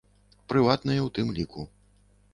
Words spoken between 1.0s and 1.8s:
ў тым ліку.